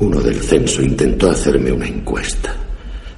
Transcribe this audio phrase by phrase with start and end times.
[0.00, 2.54] Uno del censo intentó hacerme una encuesta.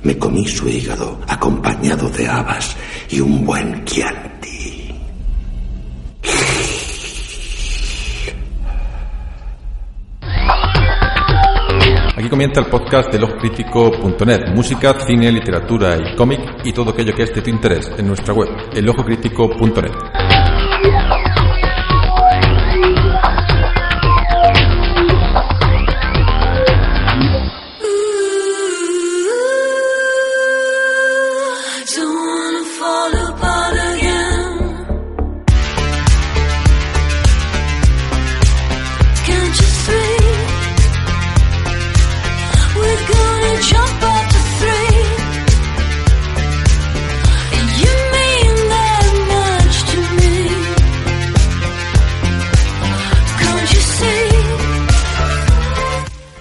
[0.03, 2.77] Me comí su hígado acompañado de habas
[3.11, 4.37] y un buen chianti.
[12.17, 17.23] Aquí comienza el podcast de elojocrítico.net, música, cine, literatura y cómic y todo aquello que
[17.25, 20.26] es de tu interés en nuestra web, elojocrítico.net.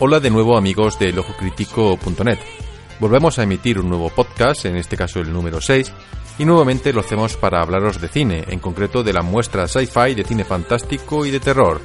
[0.08, 2.38] Hola de nuevo amigos de elojocrítico.net.
[3.00, 5.92] Volvemos a emitir un nuevo podcast, en este caso el número 6,
[6.38, 10.24] y nuevamente lo hacemos para hablaros de cine, en concreto de la muestra sci-fi de
[10.24, 11.82] cine fantástico y de terror.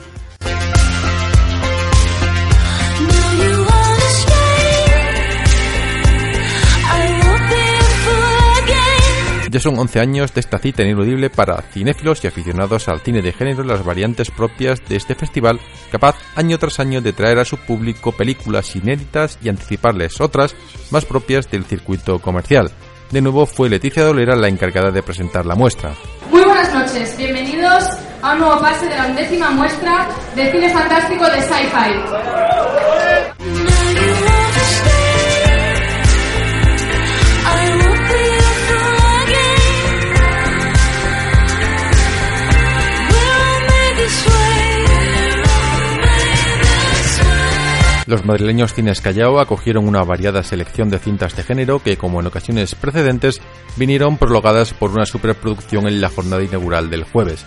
[9.51, 13.33] Ya son 11 años de esta cita ineludible para cinéfilos y aficionados al cine de
[13.33, 15.59] género las variantes propias de este festival,
[15.91, 20.55] capaz año tras año de traer a su público películas inéditas y anticiparles otras
[20.93, 22.71] más propias del circuito comercial.
[23.11, 25.95] De nuevo fue Leticia Dolera la encargada de presentar la muestra.
[26.31, 27.83] Muy buenas noches, bienvenidos
[28.23, 30.07] a un nuevo pase de la undécima muestra
[30.37, 31.91] de cine fantástico de sci-fi.
[48.11, 52.27] Los madrileños Cines Callao acogieron una variada selección de cintas de género que, como en
[52.27, 53.41] ocasiones precedentes,
[53.77, 57.47] vinieron prologadas por una superproducción en la jornada inaugural del jueves.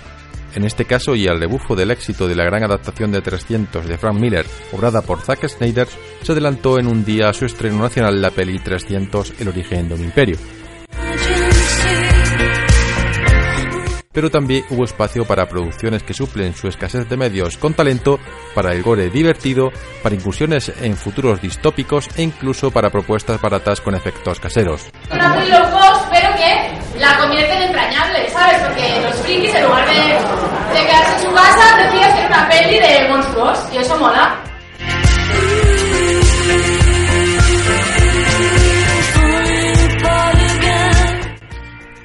[0.56, 3.98] En este caso, y al rebufo del éxito de la gran adaptación de 300 de
[3.98, 5.90] Frank Miller, obrada por Zack Snyder,
[6.22, 9.96] se adelantó en un día a su estreno nacional la peli 300 El origen de
[9.96, 10.38] un imperio.
[14.14, 18.20] Pero también hubo espacio para producciones que suplen su escasez de medios con talento,
[18.54, 23.96] para el gore divertido, para incursiones en futuros distópicos e incluso para propuestas baratas con
[23.96, 24.90] efectos caseros.
[25.10, 28.62] Low cost, pero que la convierte en entrañable, ¿sabes?
[28.62, 32.80] Porque los frikis, en lugar de, de quedarse en su casa, deciden hacer una peli
[32.80, 34.53] de monstruos, y eso mola.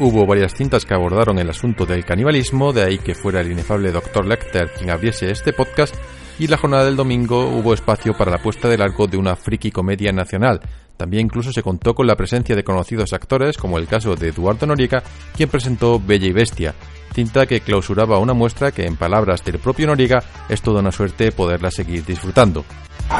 [0.00, 3.90] Hubo varias cintas que abordaron el asunto del canibalismo, de ahí que fuera el inefable
[3.90, 4.26] Dr.
[4.26, 5.92] Lecter quien abriese este podcast,
[6.38, 9.72] y la jornada del domingo hubo espacio para la puesta del arco de una friki
[9.72, 10.60] comedia nacional.
[10.96, 14.66] También incluso se contó con la presencia de conocidos actores, como el caso de Eduardo
[14.66, 15.02] Noriega,
[15.36, 16.74] quien presentó Bella y Bestia,
[17.12, 21.32] cinta que clausuraba una muestra que, en palabras del propio Noriega, es toda una suerte
[21.32, 22.64] poderla seguir disfrutando.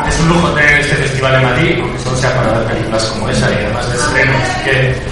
[0.07, 3.29] Es un lujo tener este festival en Madrid, aunque solo sea para ver películas como
[3.31, 4.43] esa y además de estrenos.
[4.65, 5.08] Que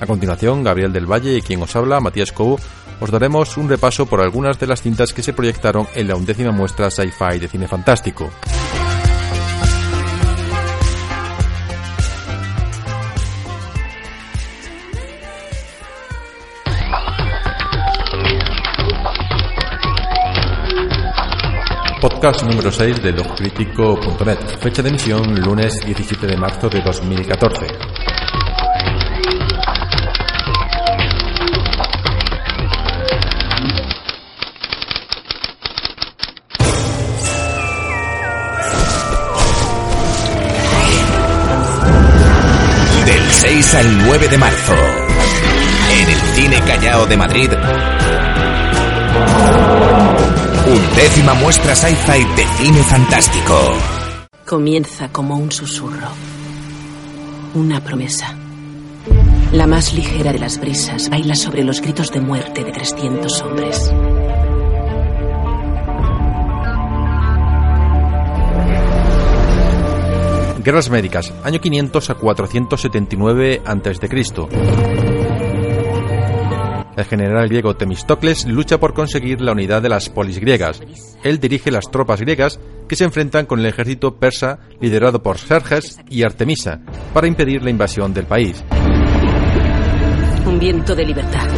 [0.00, 2.58] A continuación, Gabriel del Valle y quien os habla, Matías Cobo,
[3.00, 6.52] os daremos un repaso por algunas de las cintas que se proyectaron en la undécima
[6.52, 8.30] muestra sci-fi de cine fantástico.
[22.20, 24.38] Podcast número 6 de logcrítico.net.
[24.60, 27.66] Fecha de emisión lunes 17 de marzo de 2014.
[43.06, 47.50] Del 6 al 9 de marzo, en el Cine Callao de Madrid,
[50.70, 53.54] undécima muestra sci-fi de cine fantástico.
[54.46, 56.08] Comienza como un susurro.
[57.54, 58.36] Una promesa.
[59.52, 63.92] La más ligera de las brisas baila sobre los gritos de muerte de 300 hombres.
[70.62, 75.09] Guerras médicas, año 500 a 479 a.C.
[77.00, 80.82] El general griego Temistocles lucha por conseguir la unidad de las polis griegas.
[81.24, 85.98] Él dirige las tropas griegas que se enfrentan con el ejército persa liderado por Serges
[86.10, 86.82] y Artemisa
[87.14, 88.62] para impedir la invasión del país.
[90.44, 91.48] Un viento de libertad.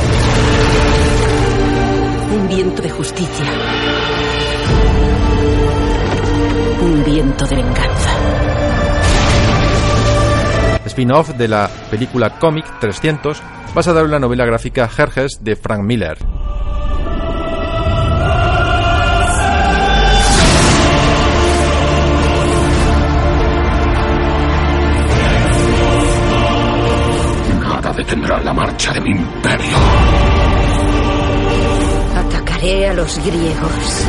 [2.30, 3.46] Un viento de justicia.
[6.82, 8.10] Un viento de venganza.
[10.86, 13.42] Spin-off de la película cómic 300
[13.74, 16.19] basada en la novela gráfica Jerjes de Frank Miller.
[27.60, 29.76] Nada detendrá la marcha de mi imperio.
[32.16, 34.06] Atacaré a los griegos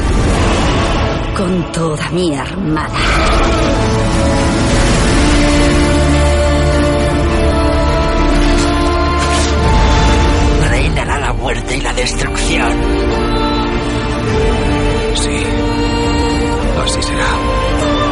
[1.38, 3.00] con toda mi armada.
[11.44, 12.72] Muerte y la destrucción.
[15.16, 15.44] Sí,
[16.86, 18.03] así será.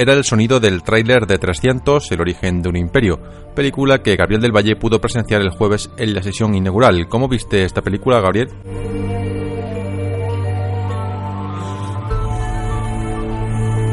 [0.00, 3.18] Era el sonido del tráiler de 300, El origen de un imperio,
[3.56, 7.08] película que Gabriel del Valle pudo presenciar el jueves en la sesión inaugural.
[7.08, 8.48] ¿Cómo viste esta película, Gabriel?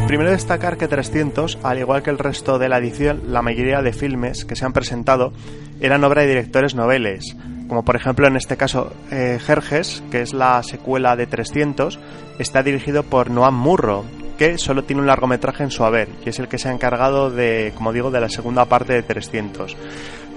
[0.06, 3.92] Primero destacar que 300, al igual que el resto de la edición, la mayoría de
[3.92, 5.34] filmes que se han presentado
[5.82, 7.36] eran obra de directores noveles,
[7.68, 11.98] como por ejemplo en este caso eh, Jerjes, que es la secuela de 300,
[12.38, 14.06] está dirigido por Noam Murro,
[14.38, 17.30] que solo tiene un largometraje en su haber, y es el que se ha encargado
[17.32, 19.76] de, como digo, de la segunda parte de 300,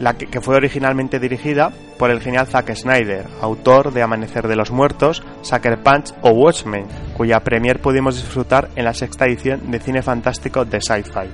[0.00, 4.71] la que, fue originalmente dirigida por el genial Zack Snyder, autor de Amanecer de los
[4.71, 6.87] Muertos, Sucker Punch o Watchmen,
[7.17, 11.29] cuya premier pudimos disfrutar en la sexta edición de Cine Fantástico de Sci-Fi.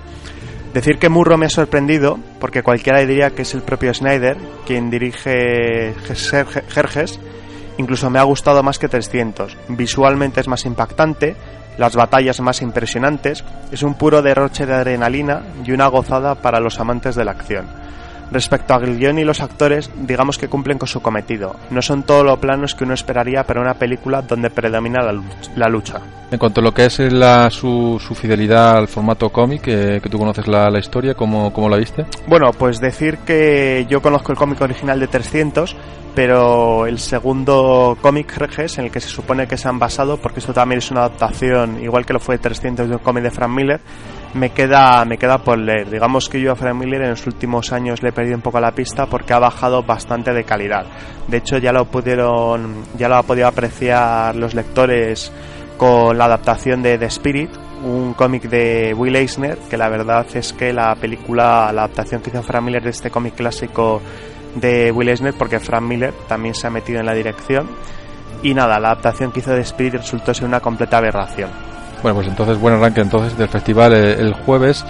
[0.72, 4.36] Decir que Murro me ha sorprendido, porque cualquiera diría que es el propio Snyder
[4.66, 5.94] quien dirige
[6.68, 7.20] Jerjes,
[7.78, 9.56] incluso me ha gustado más que 300.
[9.68, 11.36] Visualmente es más impactante,
[11.78, 16.78] las batallas más impresionantes, es un puro derroche de adrenalina y una gozada para los
[16.78, 17.66] amantes de la acción.
[18.30, 21.56] Respecto al guion y los actores, digamos que cumplen con su cometido.
[21.70, 25.00] No son todo lo planos que uno esperaría para una película donde predomina
[25.56, 26.00] la lucha.
[26.30, 30.08] En cuanto a lo que es la, su, su fidelidad al formato cómic, eh, que
[30.08, 32.06] tú conoces la, la historia, ¿cómo, ¿cómo la viste?
[32.26, 35.76] Bueno, pues decir que yo conozco el cómic original de 300,
[36.14, 40.40] pero el segundo cómic Reges, en el que se supone que se han basado, porque
[40.40, 43.50] esto también es una adaptación, igual que lo fue 300 de un cómic de Frank
[43.50, 43.80] Miller,
[44.34, 45.88] me queda, me queda por leer.
[45.90, 48.60] Digamos que yo a Frank Miller en los últimos años le he perdido un poco
[48.60, 50.86] la pista porque ha bajado bastante de calidad.
[51.28, 55.32] De hecho, ya lo pudieron, ya lo ha podido apreciar los lectores
[55.76, 57.50] con la adaptación de The Spirit,
[57.84, 62.30] un cómic de Will Eisner, que la verdad es que la película, la adaptación que
[62.30, 64.00] hizo Frank Miller de este cómic clásico
[64.56, 67.68] de Will Eisner, porque Frank Miller también se ha metido en la dirección.
[68.42, 71.73] Y nada, la adaptación que hizo de Spirit resultó ser una completa aberración.
[72.04, 74.84] Bueno, pues entonces buen arranque entonces del festival eh, el jueves.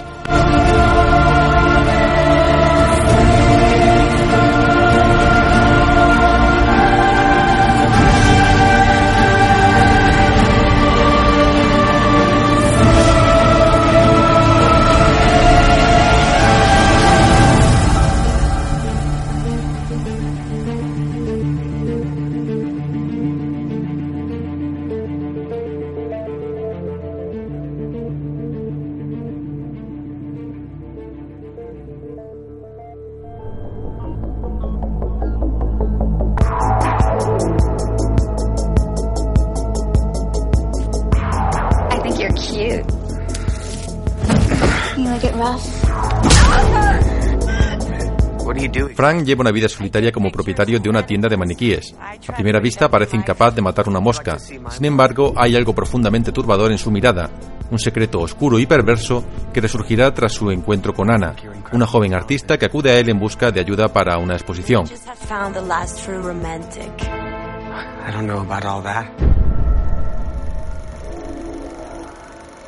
[48.95, 51.95] Frank lleva una vida solitaria como propietario de una tienda de maniquíes.
[52.27, 54.39] A primera vista parece incapaz de matar una mosca.
[54.39, 57.29] Sin embargo, hay algo profundamente turbador en su mirada,
[57.71, 59.23] un secreto oscuro y perverso
[59.53, 61.35] que resurgirá tras su encuentro con Ana,
[61.71, 64.85] una joven artista que acude a él en busca de ayuda para una exposición.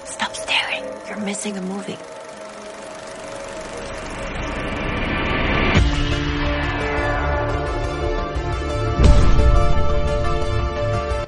[0.05, 0.83] Stop staring.
[1.07, 2.16] You're missing a movie.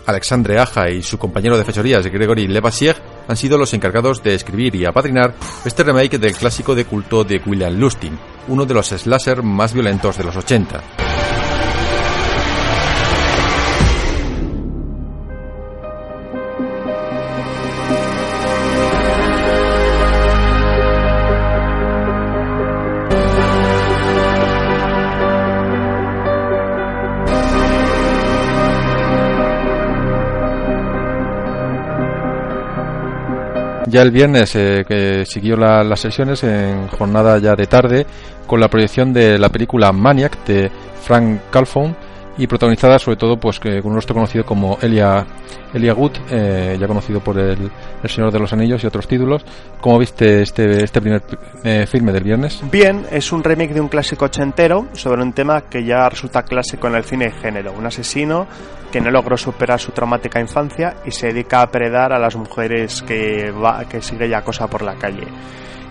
[0.09, 2.95] Alexandre Aja y su compañero de fechorías Gregory Levassier
[3.27, 7.41] han sido los encargados de escribir y apadrinar este remake del clásico de culto de
[7.45, 8.11] William Lustig,
[8.47, 11.28] uno de los slasher más violentos de los 80.
[33.89, 38.05] Ya el viernes eh, que siguió la- las sesiones en jornada ya de tarde
[38.45, 40.69] con la proyección de la película Maniac de
[41.01, 41.95] Frank Calfon
[42.39, 45.25] y protagonizada sobre todo pues que con un rostro conocido como Elia
[45.73, 47.69] Elia Wood, eh, ya conocido por el,
[48.01, 49.45] el Señor de los Anillos y otros títulos.
[49.81, 51.21] ¿Cómo viste este este primer
[51.65, 52.61] eh, filme del viernes?
[52.71, 56.87] Bien, es un remake de un clásico ochentero sobre un tema que ya resulta clásico
[56.87, 57.73] en el cine de género.
[57.73, 58.47] Un asesino
[58.89, 63.01] que no logró superar su traumática infancia y se dedica a predar a las mujeres
[63.01, 65.27] que, va, que sigue y acosa por la calle.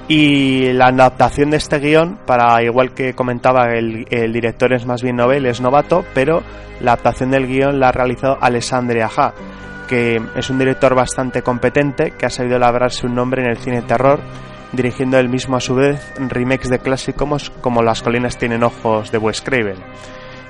[0.08, 5.16] Y la adaptación de este guion, para igual que comentaba, el, director es más bien
[5.16, 6.42] novel, es novato, pero
[6.80, 9.34] la adaptación del guion la ha realizado Alessandre Aja,
[9.86, 13.82] que es un director bastante competente que ha sabido labrarse un nombre en el cine
[13.82, 14.20] terror,
[14.72, 19.18] dirigiendo él mismo a su vez remakes de clásicos como Las colinas tienen ojos de
[19.18, 19.76] Wes Craven.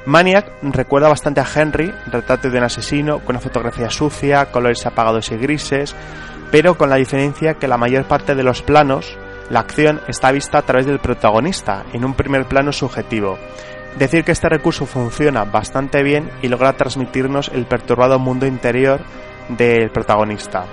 [0.06, 5.32] Maniac recuerda bastante a Henry, retrato de un asesino, con una fotografía sucia, colores apagados
[5.32, 5.96] y grises,
[6.52, 9.18] pero con la diferencia que la mayor parte de los planos,
[9.50, 13.38] la acción está vista a través del protagonista, en un primer plano subjetivo.
[13.98, 19.00] Decir que este recurso funciona bastante bien y logra transmitirnos el perturbado mundo interior
[19.48, 20.66] del protagonista.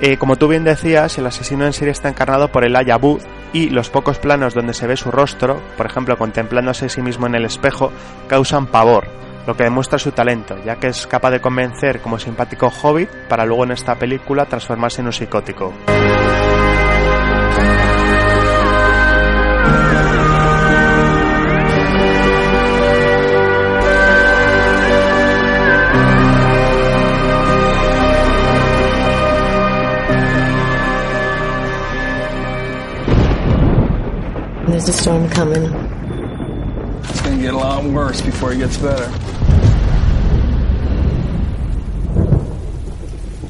[0.00, 3.18] Eh, como tú bien decías, el asesino en serie está encarnado por el Ayabú
[3.52, 7.26] y los pocos planos donde se ve su rostro, por ejemplo contemplándose a sí mismo
[7.26, 7.92] en el espejo,
[8.28, 9.08] causan pavor,
[9.46, 13.44] lo que demuestra su talento, ya que es capaz de convencer como simpático hobbit para
[13.44, 15.72] luego en esta película transformarse en un psicótico.
[34.68, 35.64] There's a storm coming.
[37.02, 39.10] It's gonna get a lot worse before it gets better.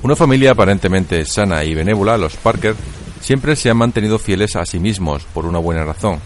[0.03, 2.75] Una familia aparentemente sana y benévola, los Parker,
[3.21, 6.21] siempre se han mantenido fieles a sí mismos por una buena razón.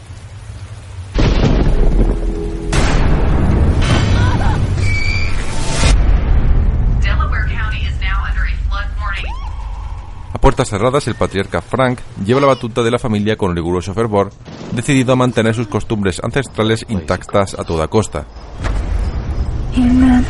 [7.00, 9.32] Delaware County is now under a flood warning.
[10.32, 14.30] A puertas cerradas, el patriarca Frank lleva la batuta de la familia con riguroso fervor,
[14.72, 18.26] decidido a mantener sus costumbres ancestrales intactas a toda costa.
[19.76, 20.24] Amen.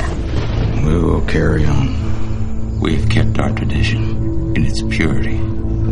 [0.85, 2.81] We will carry on.
[2.81, 5.39] We've kept our tradition in its purity.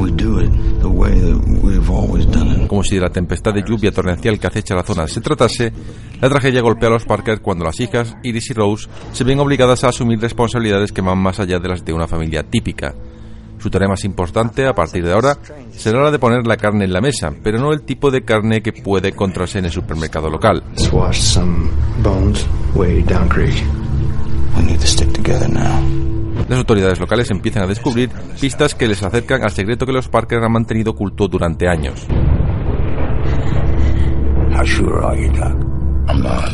[0.00, 2.68] We do it the way that we've always done it.
[2.68, 5.72] Como si de la tempestad de lluvia torrencial que acecha la zona se tratase,
[6.22, 9.84] la tragedia golpea a los Parker cuando las hijas, Iris y Rose, se ven obligadas
[9.84, 12.94] a asumir responsabilidades que van más allá de las de una familia típica.
[13.58, 15.36] Su tarea más importante, a partir de ahora,
[15.72, 18.62] será la de poner la carne en la mesa, pero no el tipo de carne
[18.62, 20.62] que puede encontrarse en el supermercado local.
[26.50, 30.42] Las autoridades locales empiezan a descubrir pistas que les acercan al secreto que los Parker
[30.42, 32.08] han mantenido oculto durante años.
[34.52, 35.54] How sure are you, Doc?
[36.08, 36.50] I'm not.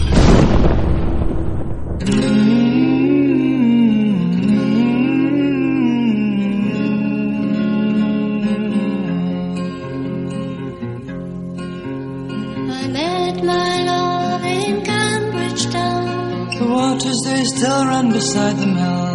[12.69, 16.51] I met my love in Cambridge town.
[16.59, 19.06] The waters they still run beside the mill.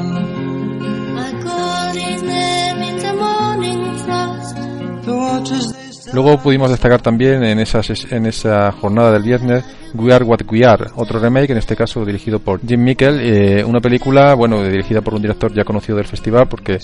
[6.13, 10.39] Luego pudimos destacar también en esa, ses- en esa jornada del viernes We Are What
[10.49, 14.61] We Are, otro remake, en este caso dirigido por Jim Mickle, eh, una película, bueno,
[14.63, 16.79] dirigida por un director ya conocido del festival, porque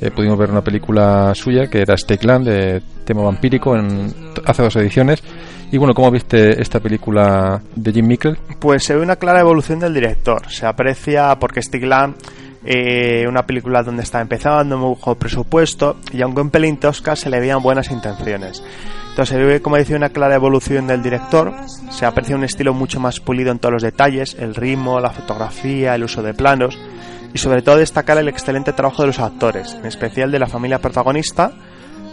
[0.00, 4.12] eh, pudimos ver una película suya que era Stake Land, de tema vampírico, en,
[4.44, 5.22] hace dos ediciones.
[5.70, 8.36] Y bueno, ¿cómo viste esta película de Jim Mickle?
[8.60, 10.48] Pues se ve una clara evolución del director.
[10.48, 12.14] Se aprecia porque Stigland,
[12.64, 17.30] eh, una película donde está empezando, muy bajo presupuesto, y aunque un pelín tosca, se
[17.30, 18.62] le veían buenas intenciones.
[19.10, 21.52] Entonces se ve, como decía, una clara evolución del director.
[21.90, 25.94] Se aprecia un estilo mucho más pulido en todos los detalles, el ritmo, la fotografía,
[25.94, 26.78] el uso de planos,
[27.34, 30.78] y sobre todo destacar el excelente trabajo de los actores, en especial de la familia
[30.80, 31.52] protagonista,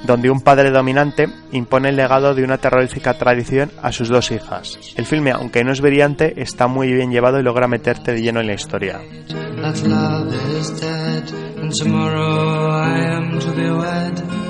[0.06, 4.78] donde un padre dominante impone el legado de una terrorífica tradición a sus dos hijas.
[4.96, 8.42] El filme, aunque no es brillante, está muy bien llevado y logra meterte de lleno
[8.42, 9.00] en la historia.
[9.62, 11.24] That love is dead,
[11.58, 14.44] and tomorrow I am to be wed.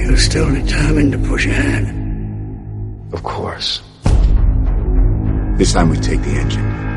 [0.00, 1.92] You're still determined to push ahead.
[3.12, 3.82] Of course.
[5.56, 6.89] This time we take the engine.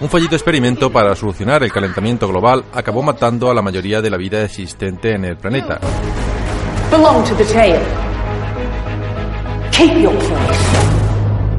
[0.00, 4.16] Un fallido experimento para solucionar el calentamiento global acabó matando a la mayoría de la
[4.16, 5.80] vida existente en el planeta.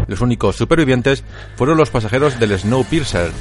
[0.08, 1.24] Los únicos supervivientes
[1.56, 3.32] fueron los pasajeros del Snowpiercer,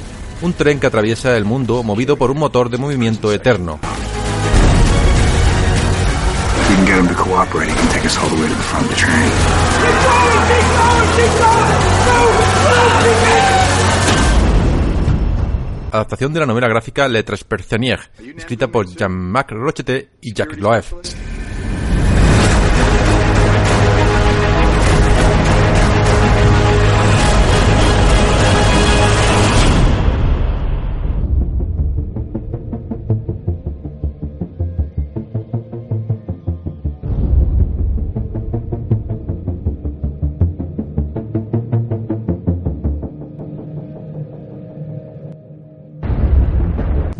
[0.41, 3.79] un tren que atraviesa el mundo movido por un motor de movimiento eterno.
[6.69, 7.69] We can get him to cooperate.
[7.69, 10.24] He can take us all the way to the front of the train.
[15.91, 17.99] Adaptación de la novela gráfica Le Transpercenier,
[18.35, 20.93] escrita por Jean-Marc Rochette y Jacques Loeff.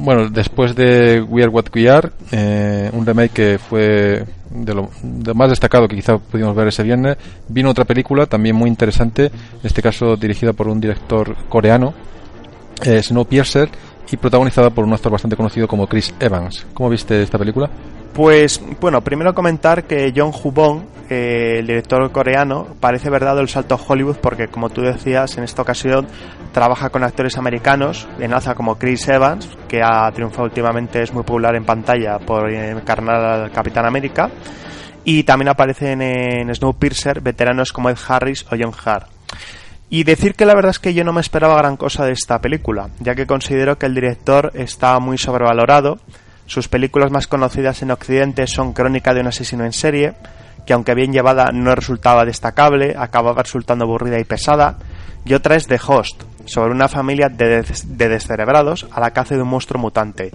[0.06, 4.92] Bueno, después de We Are What We Are, eh, un remake que fue de lo,
[5.34, 9.32] más destacado que quizá pudimos ver ese viernes, vino otra película también muy interesante, en
[9.64, 11.96] este caso dirigida por un director coreano,
[12.84, 13.68] eh, Snowpiercer,
[14.12, 16.68] y protagonizada por un actor bastante conocido como Chris Evans.
[16.76, 17.68] ¿Cómo viste esta película?
[18.14, 23.50] Pues bueno, primero comentar que John Hubong, eh, el director coreano, parece haber dado el
[23.50, 26.08] salto a Hollywood porque, como tú decías, en esta ocasión
[26.52, 31.24] trabaja con actores americanos, en alza como Chris Evans, que ha triunfado últimamente, es muy
[31.24, 34.30] popular en pantalla por encarnar al Capitán América,
[35.04, 39.08] y también aparecen en Snowpiercer veteranos como Ed Harris o John Hart.
[39.90, 42.42] Y decir que la verdad es que yo no me esperaba gran cosa de esta
[42.42, 46.00] película, ya que considero que el director está muy sobrevalorado.
[46.48, 50.14] Sus películas más conocidas en Occidente son Crónica de un asesino en serie,
[50.66, 54.78] que aunque bien llevada no resultaba destacable, acababa resultando aburrida y pesada,
[55.24, 59.42] y otra es The Host, sobre una familia de, de descerebrados a la caza de
[59.42, 60.32] un monstruo mutante.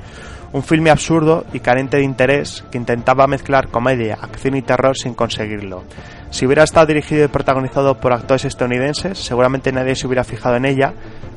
[0.53, 5.15] Un filme absurdo y carente de interés que intentaba mezclar comedia, acción y terror sin
[5.15, 5.85] conseguirlo.
[6.31, 10.65] Si hubiera estado dirigido y protagonizado por actores estadounidenses, seguramente nadie se hubiera fijado en
[10.65, 10.93] ella,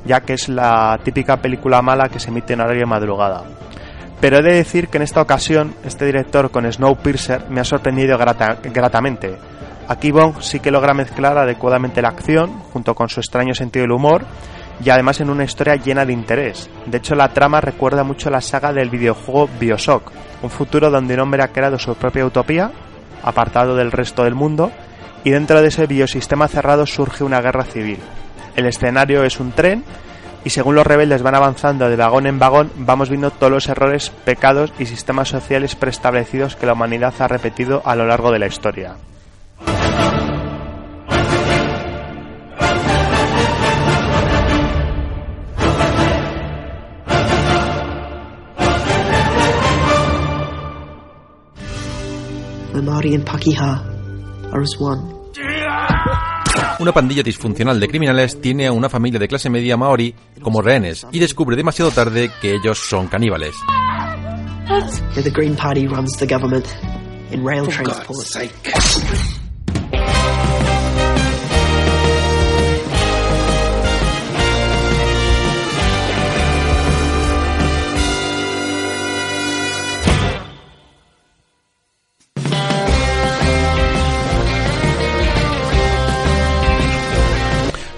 [0.06, 3.43] ya que es la típica película mala que se emite en horario de madrugada.
[4.23, 8.17] Pero he de decir que en esta ocasión, este director con Snowpiercer me ha sorprendido
[8.17, 9.36] grata gratamente.
[9.89, 13.91] Aquí Bong sí que logra mezclar adecuadamente la acción, junto con su extraño sentido del
[13.91, 14.23] humor,
[14.81, 16.69] y además en una historia llena de interés.
[16.86, 21.19] De hecho, la trama recuerda mucho la saga del videojuego Bioshock, un futuro donde un
[21.19, 22.71] hombre ha creado su propia utopía,
[23.23, 24.71] apartado del resto del mundo,
[25.25, 27.99] y dentro de ese biosistema cerrado surge una guerra civil.
[28.55, 29.83] El escenario es un tren
[30.45, 34.10] y según los rebeldes van avanzando de vagón en vagón, vamos viendo todos los errores,
[34.25, 38.47] pecados y sistemas sociales preestablecidos que la humanidad ha repetido a lo largo de la
[38.47, 38.95] historia.
[52.73, 56.33] Mamari and Pakiha are as one.
[56.79, 61.05] Una pandilla disfuncional de criminales tiene a una familia de clase media maori como rehenes
[61.12, 63.55] y descubre demasiado tarde que ellos son caníbales.
[65.15, 66.65] The Green Party runs the government
[67.31, 69.33] in rail For transport.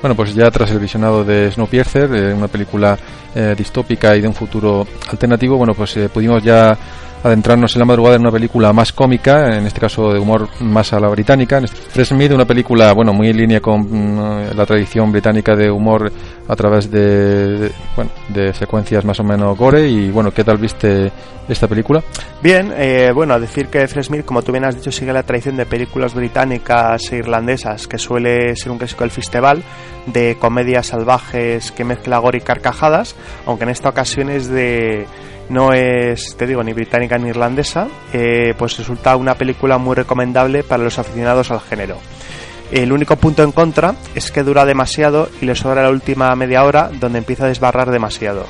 [0.06, 2.96] Bueno, pues ya tras el visionado de Snowpiercer, eh, una película
[3.34, 6.78] eh, distópica y de un futuro alternativo, bueno, pues eh, pudimos ya
[7.24, 10.94] adentrarnos en la madrugada en una película más cómica, en este caso de humor más
[10.94, 11.58] a la británica.
[11.58, 15.72] Este- Fred Smith, una película, bueno, muy en línea con mm, la tradición británica de
[15.72, 16.12] humor
[16.48, 19.88] a través de, bueno, de secuencias más o menos gore.
[19.88, 21.12] Y bueno, ¿qué tal viste
[21.50, 22.04] esta película?
[22.44, 25.24] Bien, eh, bueno, a decir que Fred Smith, como tú bien has dicho, sigue la
[25.24, 29.64] tradición de películas británicas e irlandesas, que suele ser un clásico del festival,
[30.06, 33.16] de comedias salvajes que mezcla gore y carcajadas,
[33.48, 35.08] aunque en esta ocasión es de
[35.50, 40.64] no es, te digo, ni británica ni irlandesa, eh, pues resulta una película muy recomendable
[40.64, 41.98] para los aficionados al género.
[42.72, 46.64] El único punto en contra es que dura demasiado y le sobra la última media
[46.64, 48.46] hora donde empieza a desbarrar demasiado.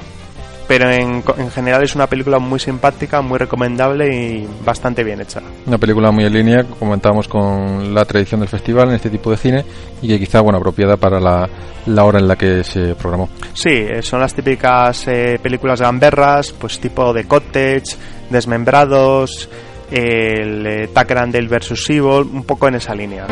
[0.68, 5.42] Pero en, en general es una película muy simpática, muy recomendable y bastante bien hecha.
[5.68, 9.38] Una película muy en línea, comentábamos, con la tradición del festival en este tipo de
[9.38, 9.66] cine
[10.02, 11.48] y que quizá, bueno, apropiada para la,
[11.86, 13.30] la hora en la que se programó.
[13.54, 17.96] Sí, eh, son las típicas eh, películas gamberras, pues tipo de Cottage,
[18.30, 19.48] Desmembrados,
[19.92, 21.90] el eh, Tucker and Dale vs.
[21.90, 23.28] Evil, un poco en esa línea.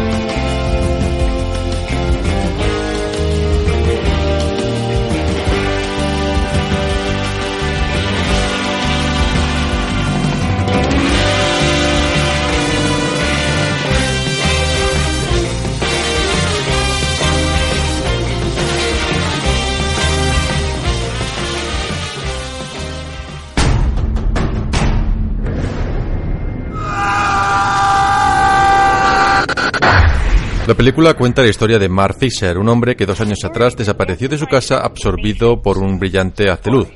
[30.65, 34.30] La película cuenta la historia de Mark Fisher, un hombre que dos años atrás desapareció
[34.30, 36.88] de su casa absorbido por un brillante haz de luz.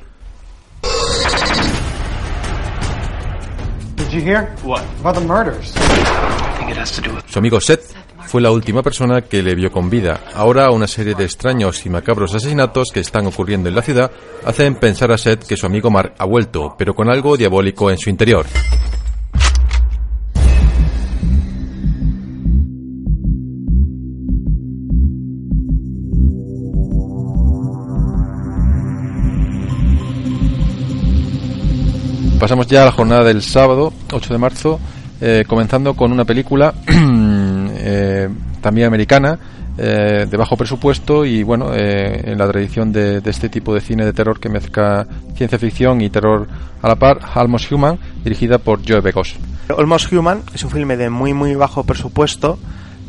[7.27, 7.93] Su amigo Seth
[8.25, 10.21] fue la última persona que le vio con vida.
[10.33, 14.11] Ahora una serie de extraños y macabros asesinatos que están ocurriendo en la ciudad
[14.45, 17.97] hacen pensar a Seth que su amigo Mark ha vuelto, pero con algo diabólico en
[17.97, 18.45] su interior.
[32.39, 34.79] Pasamos ya a la jornada del sábado, 8 de marzo,
[35.19, 38.29] eh, comenzando con una película eh,
[38.61, 39.39] también americana,
[39.79, 44.05] eh, de bajo presupuesto y bueno, eh, en la tradición de, este tipo de cine
[44.05, 46.47] de terror que mezcla ciencia ficción y terror
[46.81, 49.35] a la par, Almost Human, dirigida por Joe Begos.
[49.75, 52.59] Almost Human es un filme de muy muy bajo presupuesto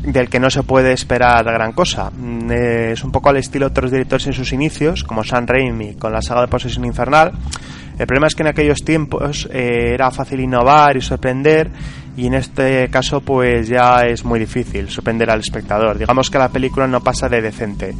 [0.03, 2.11] del que no se puede esperar gran cosa.
[2.49, 6.13] es un poco al estilo de otros directores en sus inicios, como Sam Raimi con
[6.13, 7.31] la saga de Posesión Infernal.
[7.99, 11.69] El problema es que en aquellos tiempos eh, era fácil innovar y sorprender
[12.15, 15.97] y en este caso pues ya es muy difícil sorprender al espectador.
[15.97, 17.93] Digamos que la película no pasa de decente.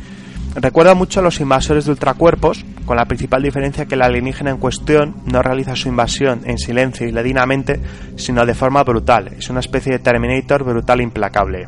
[0.55, 4.57] Recuerda mucho a los invasores de ultracuerpos, con la principal diferencia que el alienígena en
[4.57, 7.79] cuestión no realiza su invasión en silencio y ladinamente,
[8.15, 9.33] sino de forma brutal.
[9.37, 11.67] Es una especie de Terminator brutal e implacable.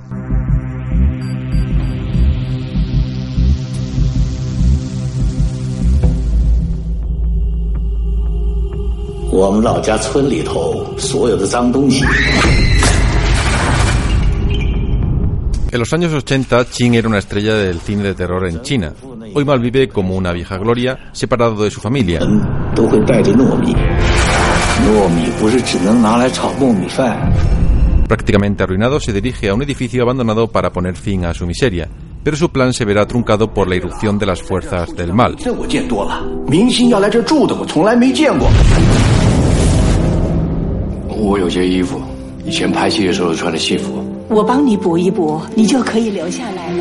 [9.30, 12.04] 我们老家村里头所有的脏东西。
[15.72, 18.92] En los años 80, Chin era una estrella del cine de terror en China.
[19.34, 22.20] Hoy malvive como una vieja gloria, separado de su familia.
[22.74, 23.74] 都会带着糯米，
[24.84, 27.32] 糯米不是只能拿来炒糯米饭。
[28.08, 31.88] Prácticamente arruinado, se dirige a un edificio abandonado para poner fin a su miseria.
[32.22, 35.36] Pero su plan se verá truncado por la irrupción de las fuerzas del mal.
[41.10, 41.18] 这我见多了，明星要来这住的，我从来没见过。
[41.18, 42.00] 我有件衣服，
[42.44, 44.04] 以前拍戏的时候穿的戏服。
[44.28, 46.76] 我帮你补一补，你就可以留下来了。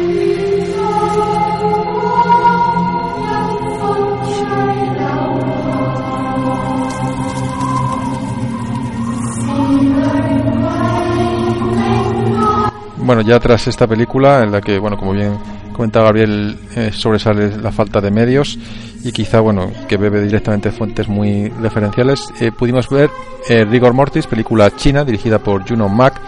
[13.05, 15.37] Bueno, ya tras esta película, en la que, bueno, como bien
[15.73, 18.57] comentaba Gabriel, eh, sobresale la falta de medios
[19.02, 23.10] y quizá, bueno, que bebe directamente fuentes muy referenciales, eh, pudimos ver
[23.48, 26.20] eh, Rigor Mortis, película china dirigida por Juno Mack,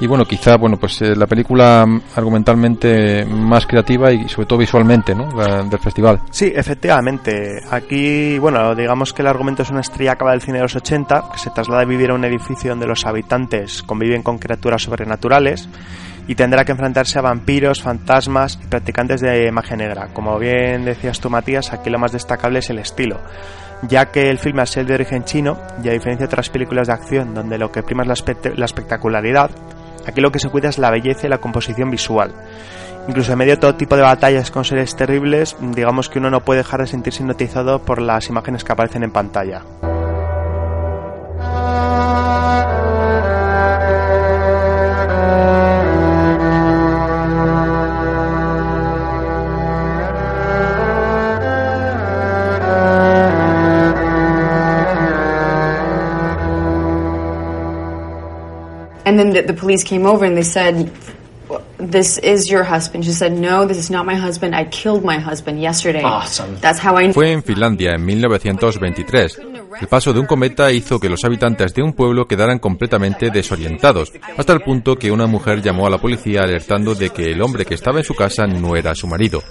[0.00, 5.28] y bueno, quizá, bueno, pues la película argumentalmente más creativa y sobre todo visualmente, ¿no?
[5.28, 6.20] Del festival.
[6.30, 7.60] Sí, efectivamente.
[7.70, 11.24] Aquí, bueno, digamos que el argumento es una estrella acaba del cine de los 80
[11.32, 15.68] que se traslada a vivir a un edificio donde los habitantes conviven con criaturas sobrenaturales
[16.30, 20.10] y tendrá que enfrentarse a vampiros, fantasmas y practicantes de magia negra.
[20.12, 23.18] Como bien decías tú, Matías, aquí lo más destacable es el estilo,
[23.82, 26.86] ya que el filme es el de origen chino y a diferencia de otras películas
[26.86, 29.50] de acción donde lo que prima es la, la espectacularidad,
[30.06, 32.32] aquí lo que se cuida es la belleza y la composición visual.
[33.08, 36.44] Incluso en medio de todo tipo de batallas con seres terribles, digamos que uno no
[36.44, 39.62] puede dejar de sentirse hipnotizado por las imágenes que aparecen en pantalla.
[59.20, 60.90] Then the, the, police came over and they said,
[61.78, 64.54] "This is your husband." She said, "No, this is not my husband.
[64.54, 66.56] I killed my husband yesterday." Awesome.
[66.60, 67.12] That's how I.
[67.12, 69.38] Fue en Finlandia en 1923.
[69.80, 74.12] El paso de un cometa hizo que los habitantes de un pueblo quedaran completamente desorientados,
[74.36, 77.64] hasta el punto que una mujer llamó a la policía alertando de que el hombre
[77.64, 79.42] que estaba en su casa no era su marido.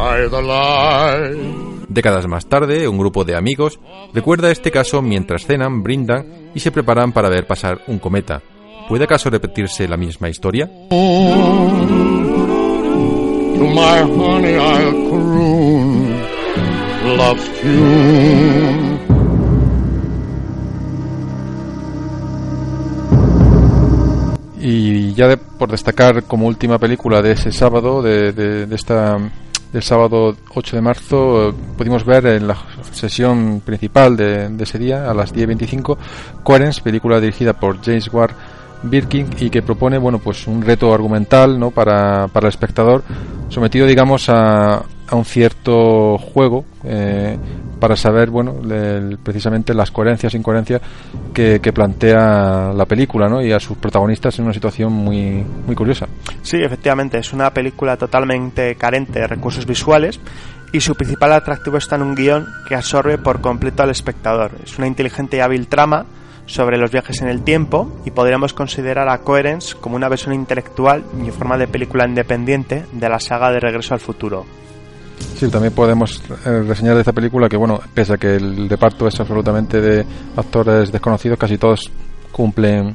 [0.00, 1.49] By the light.
[1.90, 3.80] Décadas más tarde, un grupo de amigos
[4.14, 8.40] recuerda este caso mientras cenan, brindan y se preparan para ver pasar un cometa.
[8.88, 10.66] ¿Puede acaso repetirse la misma historia?
[10.66, 10.94] To
[13.58, 16.14] my honey I'll croon
[17.16, 19.00] love's tune.
[24.60, 29.18] Y ya de, por destacar como última película de ese sábado, de, de, de esta
[29.72, 32.56] del sábado 8 de marzo pudimos ver en la
[32.92, 35.96] sesión principal de, ese día a las 10.25
[36.42, 38.34] Coherence, película dirigida por James Ward
[38.82, 43.02] Birkin y que propone bueno pues un reto argumental no para, para el espectador
[43.48, 47.36] sometido digamos a, a un cierto juego eh,
[47.80, 48.56] para saber, bueno,
[49.22, 50.80] precisamente las coherencias e incoherencias
[51.32, 53.42] que, que, plantea la película, ¿no?
[53.42, 56.06] Y a sus protagonistas en una situación muy, muy curiosa.
[56.42, 60.20] Sí, efectivamente, es una película totalmente carente de recursos visuales
[60.72, 64.52] y su principal atractivo está en un guion que absorbe por completo al espectador.
[64.62, 66.06] Es una inteligente y hábil trama
[66.46, 71.04] sobre los viajes en el tiempo y podríamos considerar a Coherence como una versión intelectual
[71.24, 74.46] y forma de película independiente de la saga de Regreso al Futuro.
[75.36, 79.06] Sí, también podemos eh, reseñar de esta película que, bueno, pese a que el reparto
[79.06, 80.04] es absolutamente de
[80.36, 81.90] actores desconocidos, casi todos
[82.30, 82.94] cumplen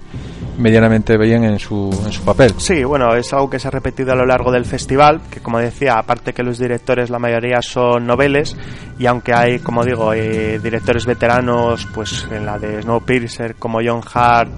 [0.57, 2.53] medianamente bien en su, en su papel.
[2.57, 5.59] Sí, bueno, es algo que se ha repetido a lo largo del festival, que como
[5.59, 8.55] decía, aparte que los directores la mayoría son noveles,
[8.97, 14.01] y aunque hay, como digo, eh, directores veteranos, pues en la de Snowpiercer como John
[14.13, 14.51] Hart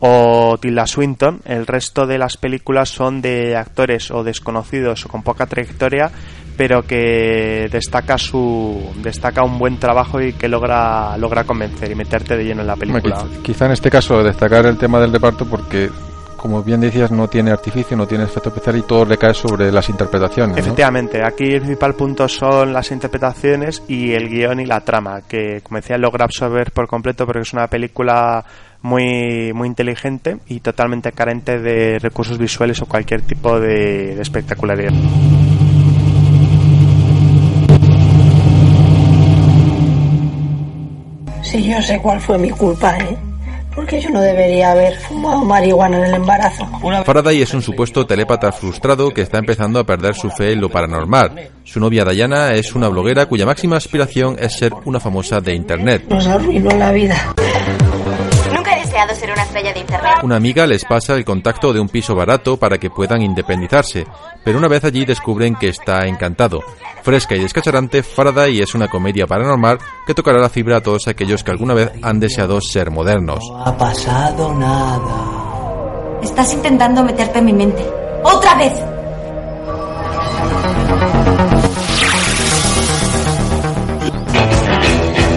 [0.00, 5.22] o Tilda Swinton, el resto de las películas son de actores o desconocidos o con
[5.22, 6.10] poca trayectoria
[6.58, 12.36] pero que destaca su destaca un buen trabajo y que logra logra convencer y meterte
[12.36, 13.24] de lleno en la película.
[13.42, 15.88] quizá, en este caso destacar el tema del reparto porque
[16.36, 19.88] como bien decías, no tiene artificio, no tiene efecto especial y todo recae sobre las
[19.88, 20.56] interpretaciones.
[20.56, 25.60] Efectivamente, aquí el principal punto son las interpretaciones y el guion y la trama, que
[25.62, 28.44] como decía logra absorber por completo porque es una película
[28.82, 34.92] muy, muy inteligente y totalmente carente de recursos visuales o cualquier tipo de espectacularidad.
[41.42, 43.16] Sí, yo sé cuál fue mi culpa, ¿eh?
[43.74, 46.68] Porque yo no debería haber fumado marihuana en el embarazo.
[47.06, 50.68] Faraday es un supuesto telépata frustrado que está empezando a perder su fe en lo
[50.68, 51.48] paranormal.
[51.64, 56.04] Su novia Diana es una bloguera cuya máxima aspiración es ser una famosa de Internet.
[56.10, 57.34] Nos arruinó la vida.
[58.98, 60.14] Deseado ser una estrella de Internet.
[60.24, 64.04] Una amiga les pasa el contacto de un piso barato para que puedan independizarse,
[64.42, 66.64] pero una vez allí descubren que está encantado.
[67.04, 71.44] Fresca y descacharante, Faraday es una comedia paranormal que tocará la fibra a todos aquellos
[71.44, 73.38] que alguna vez han deseado ser modernos.
[73.48, 76.18] No ha pasado nada.
[76.20, 77.88] Estás intentando meterte en mi mente.
[78.24, 78.72] ¡Otra vez!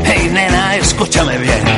[0.04, 1.71] Hey, nena, escúchame bien.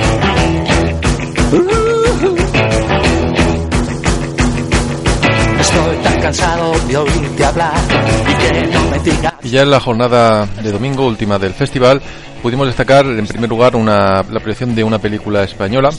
[9.43, 12.01] Y ya en la jornada de domingo última del festival
[12.41, 15.89] pudimos destacar en primer lugar una, la proyección de una película española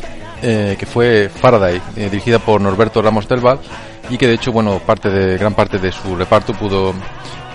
[0.43, 3.61] eh, que fue Faraday, eh, dirigida por Norberto Ramos del Val
[4.11, 6.95] y que de hecho bueno parte de gran parte de su reparto pudo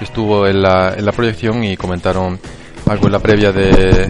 [0.01, 2.39] estuvo en la, en la proyección y comentaron
[2.87, 4.09] algo en la previa de,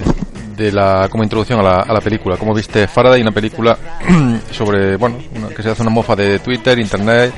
[0.55, 2.37] de la como introducción a la, a la película.
[2.37, 3.77] Como viste Faraday, una película
[4.51, 5.17] sobre bueno
[5.55, 7.33] que se hace una mofa de Twitter, Internet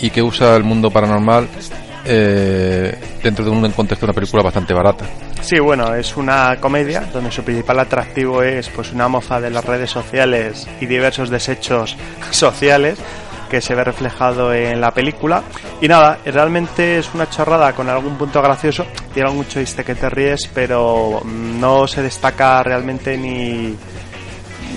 [0.00, 1.48] y que usa el mundo paranormal
[2.04, 5.04] eh, dentro de un contexto de una película bastante barata.
[5.40, 9.64] Sí, bueno, es una comedia donde su principal atractivo es pues una mofa de las
[9.64, 11.96] redes sociales y diversos desechos
[12.30, 12.98] sociales
[13.48, 15.42] que se ve reflejado en la película.
[15.80, 18.86] Y nada, realmente es una chorrada con algún punto gracioso.
[19.12, 23.76] Tiene algún chiste que te ríes, pero no se destaca realmente ni.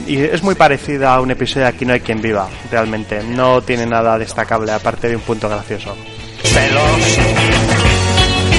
[0.10, 3.22] Y es muy parecida a un episodio de Aquí no hay quien viva, realmente.
[3.22, 5.96] No tiene nada destacable, aparte de un punto gracioso.
[6.42, 7.20] Celos,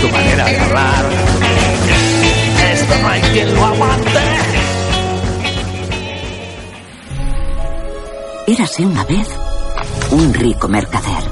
[0.01, 1.07] tu manera de hablar.
[2.73, 4.21] Esto no hay quien lo aguante.
[8.47, 9.27] Érase una vez
[10.13, 11.25] un rico mercader,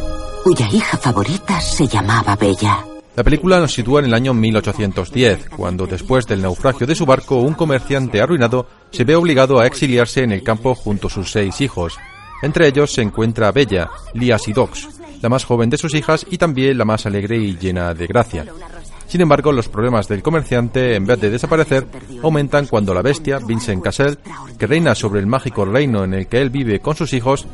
[0.42, 2.97] cuya hija favorita se llamaba Bella.
[3.18, 7.40] La película nos sitúa en el año 1810, cuando después del naufragio de su barco,
[7.40, 11.60] un comerciante arruinado se ve obligado a exiliarse en el campo junto a sus seis
[11.60, 11.98] hijos.
[12.42, 14.86] Entre ellos se encuentra Bella, Lia Sidox,
[15.20, 18.46] la más joven de sus hijas y también la más alegre y llena de gracia.
[19.08, 21.88] Sin embargo, los problemas del comerciante, en vez de desaparecer,
[22.22, 24.20] aumentan cuando la bestia, Vincent Cassel,
[24.56, 27.48] que reina sobre el mágico reino en el que él vive con sus hijos,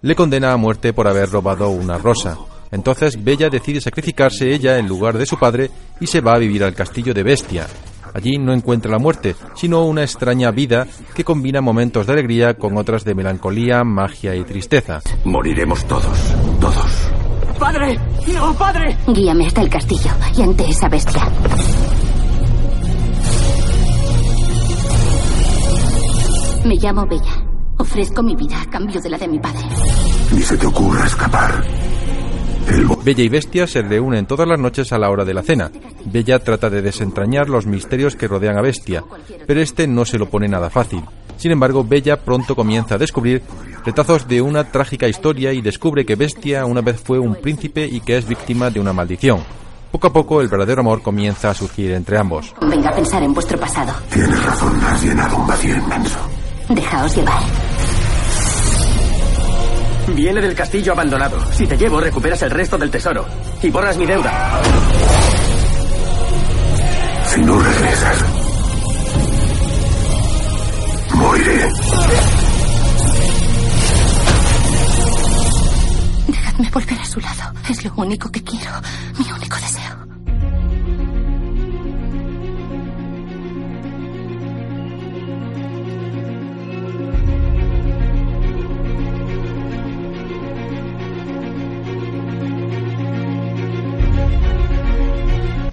[0.00, 2.38] le condena a muerte por haber robado una rosa.
[2.72, 6.64] Entonces Bella decide sacrificarse ella en lugar de su padre y se va a vivir
[6.64, 7.66] al castillo de Bestia.
[8.14, 12.76] Allí no encuentra la muerte, sino una extraña vida que combina momentos de alegría con
[12.76, 15.00] otras de melancolía, magia y tristeza.
[15.24, 17.10] Moriremos todos, todos.
[17.58, 17.98] ¡Padre!
[18.34, 18.96] ¡No, padre!
[19.06, 21.22] Guíame hasta el castillo y ante esa bestia.
[26.64, 27.44] Me llamo Bella.
[27.78, 29.66] Ofrezco mi vida a cambio de la de mi padre.
[30.32, 31.64] Ni se te ocurra escapar.
[33.04, 35.70] Bella y Bestia se reúnen todas las noches a la hora de la cena.
[36.04, 39.02] Bella trata de desentrañar los misterios que rodean a Bestia,
[39.46, 41.02] pero este no se lo pone nada fácil.
[41.36, 43.42] Sin embargo, Bella pronto comienza a descubrir
[43.84, 48.00] retazos de una trágica historia y descubre que Bestia una vez fue un príncipe y
[48.00, 49.40] que es víctima de una maldición.
[49.90, 52.54] Poco a poco el verdadero amor comienza a surgir entre ambos.
[52.60, 53.92] Venga a pensar en vuestro pasado.
[54.12, 56.18] Tienes razón, has llenado un vacío inmenso.
[56.68, 57.42] Dejaos llevar.
[60.14, 61.38] Viene del castillo abandonado.
[61.52, 63.26] Si te llevo, recuperas el resto del tesoro.
[63.62, 64.60] Y borras mi deuda.
[67.26, 68.24] Si no regresas,
[71.14, 71.68] moriré.
[76.26, 77.52] Dejadme volver a su lado.
[77.68, 78.70] Es lo único que quiero.
[79.18, 79.49] Mi único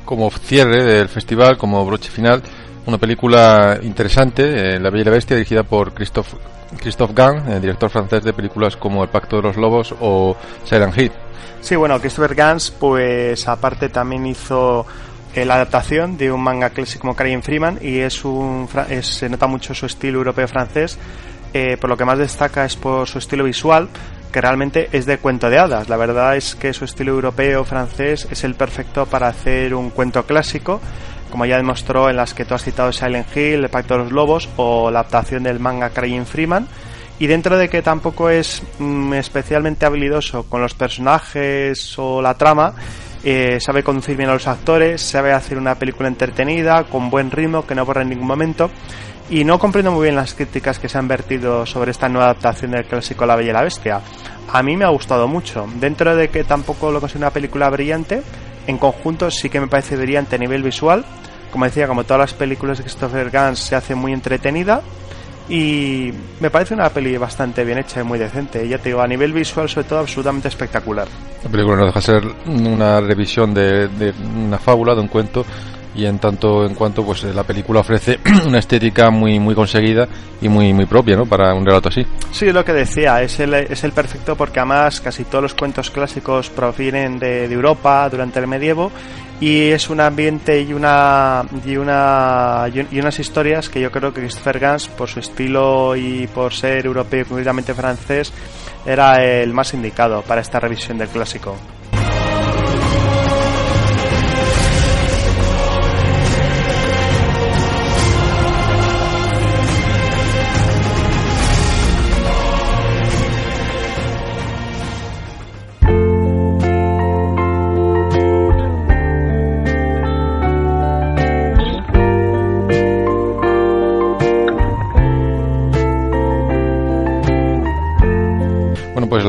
[0.07, 2.41] Como cierre del festival, como broche final,
[2.85, 6.37] una película interesante, eh, La Bella y la Bestia, dirigida por Christophe,
[6.79, 10.97] Christophe Gans, eh, director francés de películas como El Pacto de los Lobos o Silent
[10.97, 11.11] Hill.
[11.59, 14.85] Sí, bueno, Christopher Gans, pues aparte también hizo
[15.35, 19.27] eh, la adaptación de un manga clásico como Carrie Freeman y es un es- se
[19.29, 20.97] nota mucho su estilo europeo-francés.
[21.53, 23.87] eh, por lo que más destaca es por su estilo visual,
[24.37, 25.89] que realmente es de cuento de hadas.
[25.89, 30.79] La verdad es que su estilo europeo-francés es el perfecto para hacer un cuento clásico,
[31.31, 34.11] como ya demostró en las que tú has citado Silent Hill, El Pacto de los
[34.11, 36.67] Lobos o la adaptación del manga Crying Freeman.
[37.17, 42.75] Y dentro de que tampoco es mm, especialmente habilidoso con los personajes o la trama,
[43.23, 47.65] eh, sabe conducir bien a los actores, sabe hacer una película entretenida, con buen ritmo,
[47.65, 48.69] que no aburre en ningún momento.
[49.29, 52.71] Y no comprendo muy bien las críticas que se han vertido sobre esta nueva adaptación
[52.71, 54.01] del clásico La Bella y la Bestia.
[54.53, 55.67] A mí me ha gustado mucho.
[55.81, 58.21] Dentro de que tampoco lo considero una película brillante,
[58.67, 61.03] en conjunto sí que me parece brillante a nivel visual.
[61.51, 64.81] Como decía, como todas las películas de Christopher Gans, se hace muy entretenida.
[65.49, 68.67] Y me parece una peli bastante bien hecha y muy decente.
[68.67, 71.07] Ya te digo, a nivel visual, sobre todo, absolutamente espectacular.
[71.43, 74.13] La película no deja de ser una revisión de
[74.45, 75.45] una fábula, de un cuento,
[75.97, 80.07] y en tanto en cuanto pues la película ofrece una estética muy muy conseguida
[80.39, 81.25] y muy muy propia ¿no?
[81.25, 85.01] para un relato así Sí, lo que decía, es el, es el perfecto porque además
[85.01, 88.91] casi todos los cuentos clásicos provienen de, de Europa durante el medievo
[89.39, 94.21] y es un ambiente y una y una y unas historias que yo creo que
[94.21, 98.33] Christopher Gans por su estilo y por ser europeo y concretamente francés
[98.85, 101.55] era el más indicado para esta revisión del clásico.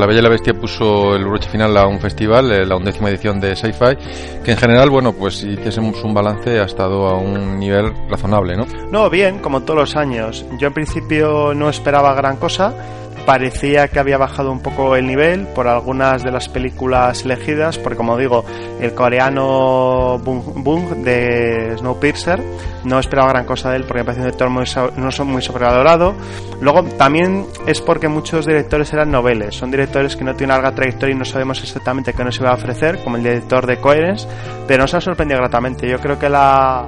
[0.09, 3.39] Bella y la Bestia puso el broche final a un festival, eh, la undécima edición
[3.39, 7.59] de Sci-Fi, que en general, bueno, pues si hiciésemos un balance ha estado a un
[7.59, 8.65] nivel razonable, ¿no?
[8.91, 10.47] No, bien, como todos los años.
[10.57, 12.73] Yo en principio no esperaba gran cosa.
[13.29, 17.95] Parecía que había bajado un poco el nivel por algunas de las películas elegidas, porque
[17.95, 18.43] como digo,
[18.81, 22.41] el coreano Bung Bung de Snowpiercer
[22.85, 24.63] no esperaba gran cosa de él porque me parece un director muy,
[24.97, 26.15] no son muy sobrevalorado.
[26.59, 31.13] Luego también es porque muchos directores eran noveles, son directores que no tienen larga trayectoria
[31.13, 34.27] y no sabemos exactamente qué nos iba a ofrecer, como el director de Coherence,
[34.67, 35.87] pero nos ha sorprendido gratamente.
[35.87, 36.87] Yo creo que la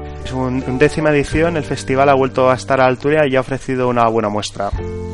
[0.79, 4.07] décima edición, el festival ha vuelto a estar a la altura y ha ofrecido una
[4.07, 4.71] buena muestra.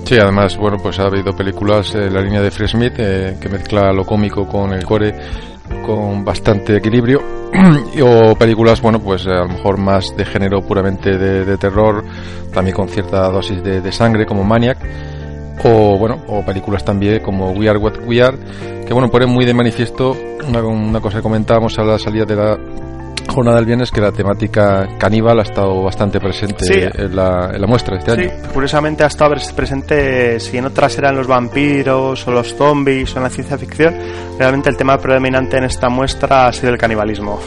[0.08, 3.50] Sí, además, bueno, pues ha habido películas en la línea de Free Smith eh, que
[3.50, 5.14] mezcla lo cómico con el core
[5.86, 7.22] con bastante equilibrio.
[8.02, 12.06] O películas, bueno, pues eh, a lo mejor más de género puramente de, terror,
[12.54, 14.78] también con cierta dosis de, de sangre como Maniac.
[15.66, 18.38] O bueno, o películas también como We Are What We Are,
[18.86, 20.16] que bueno, ponen muy de manifiesto
[20.48, 22.58] una, una cosa que comentábamos a la salida de la
[23.38, 26.74] jornada del viernes que la temática caníbal ha estado bastante presente Sí.
[26.82, 28.32] en, la, en la muestra este Sí, año.
[28.54, 33.24] curiosamente ha estado presente, si en otras eran los vampiros o los zombies o en
[33.24, 33.96] la ciencia ficción,
[34.40, 37.40] realmente el tema predominante en esta muestra ha sido el canibalismo.